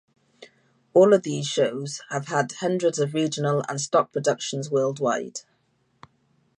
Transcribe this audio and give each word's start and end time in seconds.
All 0.95 1.13
of 1.13 1.21
these 1.21 1.45
shows 1.45 2.01
have 2.09 2.25
had 2.29 2.53
hundreds 2.53 2.97
of 2.97 3.13
regional 3.13 3.63
and 3.69 3.79
stock 3.79 4.11
productions 4.11 4.71
worldwide. 4.71 5.41